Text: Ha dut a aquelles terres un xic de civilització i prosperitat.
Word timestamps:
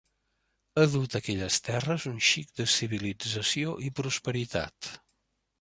Ha 0.77 0.85
dut 0.93 1.17
a 1.17 1.19
aquelles 1.19 1.59
terres 1.67 2.07
un 2.13 2.17
xic 2.29 2.49
de 2.63 2.67
civilització 2.79 3.77
i 3.91 3.95
prosperitat. 4.01 4.95